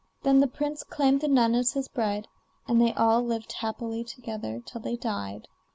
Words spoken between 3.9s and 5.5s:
together till they died.